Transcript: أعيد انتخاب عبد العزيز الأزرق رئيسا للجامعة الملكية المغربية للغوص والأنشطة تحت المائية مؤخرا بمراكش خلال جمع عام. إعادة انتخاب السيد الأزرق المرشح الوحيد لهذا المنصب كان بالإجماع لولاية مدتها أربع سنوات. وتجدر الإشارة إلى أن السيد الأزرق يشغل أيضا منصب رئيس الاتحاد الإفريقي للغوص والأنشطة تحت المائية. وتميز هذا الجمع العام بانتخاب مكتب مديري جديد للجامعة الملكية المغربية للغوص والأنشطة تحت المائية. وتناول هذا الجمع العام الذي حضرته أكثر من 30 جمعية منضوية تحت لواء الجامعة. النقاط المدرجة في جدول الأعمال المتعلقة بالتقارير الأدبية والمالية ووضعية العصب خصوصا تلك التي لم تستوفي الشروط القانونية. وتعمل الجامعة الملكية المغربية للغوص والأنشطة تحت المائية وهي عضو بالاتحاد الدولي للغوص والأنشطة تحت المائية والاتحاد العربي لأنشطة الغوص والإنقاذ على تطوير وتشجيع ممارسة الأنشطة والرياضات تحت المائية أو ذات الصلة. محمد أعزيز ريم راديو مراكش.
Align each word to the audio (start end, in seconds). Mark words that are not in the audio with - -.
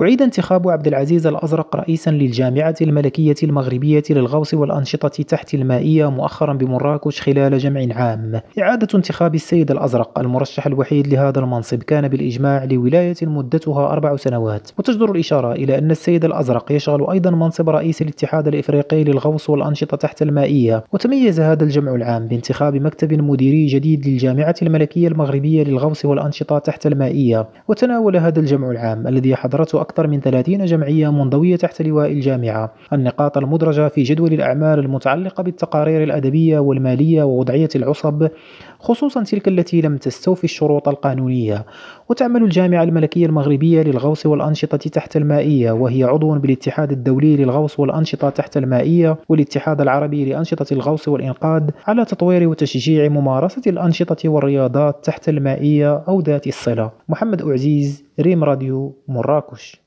أعيد 0.00 0.22
انتخاب 0.22 0.68
عبد 0.68 0.86
العزيز 0.86 1.26
الأزرق 1.26 1.76
رئيسا 1.76 2.10
للجامعة 2.10 2.74
الملكية 2.80 3.34
المغربية 3.42 4.02
للغوص 4.10 4.54
والأنشطة 4.54 5.08
تحت 5.08 5.54
المائية 5.54 6.10
مؤخرا 6.10 6.52
بمراكش 6.52 7.20
خلال 7.20 7.58
جمع 7.58 7.86
عام. 7.90 8.40
إعادة 8.60 8.88
انتخاب 8.94 9.34
السيد 9.34 9.70
الأزرق 9.70 10.18
المرشح 10.18 10.66
الوحيد 10.66 11.06
لهذا 11.06 11.40
المنصب 11.40 11.82
كان 11.82 12.08
بالإجماع 12.08 12.64
لولاية 12.64 13.14
مدتها 13.22 13.92
أربع 13.92 14.16
سنوات. 14.16 14.70
وتجدر 14.78 15.12
الإشارة 15.12 15.52
إلى 15.52 15.78
أن 15.78 15.90
السيد 15.90 16.24
الأزرق 16.24 16.72
يشغل 16.72 17.10
أيضا 17.10 17.30
منصب 17.30 17.70
رئيس 17.70 18.02
الاتحاد 18.02 18.48
الإفريقي 18.48 19.04
للغوص 19.04 19.50
والأنشطة 19.50 19.96
تحت 19.96 20.22
المائية. 20.22 20.84
وتميز 20.92 21.40
هذا 21.40 21.64
الجمع 21.64 21.94
العام 21.94 22.28
بانتخاب 22.28 22.74
مكتب 22.74 23.12
مديري 23.12 23.66
جديد 23.66 24.08
للجامعة 24.08 24.54
الملكية 24.62 25.08
المغربية 25.08 25.64
للغوص 25.64 26.04
والأنشطة 26.04 26.58
تحت 26.58 26.86
المائية. 26.86 27.48
وتناول 27.68 28.16
هذا 28.16 28.40
الجمع 28.40 28.70
العام 28.70 29.06
الذي 29.08 29.36
حضرته 29.36 29.87
أكثر 29.88 30.06
من 30.06 30.20
30 30.20 30.64
جمعية 30.64 31.12
منضوية 31.12 31.56
تحت 31.56 31.82
لواء 31.82 32.12
الجامعة. 32.12 32.72
النقاط 32.92 33.38
المدرجة 33.38 33.88
في 33.88 34.02
جدول 34.02 34.32
الأعمال 34.32 34.78
المتعلقة 34.78 35.42
بالتقارير 35.42 36.02
الأدبية 36.02 36.58
والمالية 36.58 37.22
ووضعية 37.22 37.68
العصب 37.76 38.28
خصوصا 38.80 39.22
تلك 39.22 39.48
التي 39.48 39.80
لم 39.80 39.96
تستوفي 39.96 40.44
الشروط 40.44 40.88
القانونية. 40.88 41.66
وتعمل 42.08 42.42
الجامعة 42.42 42.82
الملكية 42.82 43.26
المغربية 43.26 43.82
للغوص 43.82 44.26
والأنشطة 44.26 44.76
تحت 44.76 45.16
المائية 45.16 45.70
وهي 45.72 46.04
عضو 46.04 46.38
بالاتحاد 46.38 46.92
الدولي 46.92 47.36
للغوص 47.36 47.80
والأنشطة 47.80 48.30
تحت 48.30 48.56
المائية 48.56 49.16
والاتحاد 49.28 49.80
العربي 49.80 50.24
لأنشطة 50.24 50.66
الغوص 50.72 51.08
والإنقاذ 51.08 51.62
على 51.86 52.04
تطوير 52.04 52.48
وتشجيع 52.48 53.08
ممارسة 53.08 53.62
الأنشطة 53.66 54.28
والرياضات 54.28 55.04
تحت 55.04 55.28
المائية 55.28 55.96
أو 56.08 56.20
ذات 56.20 56.46
الصلة. 56.46 56.90
محمد 57.08 57.42
أعزيز 57.42 58.04
ريم 58.20 58.44
راديو 58.44 58.94
مراكش. 59.08 59.76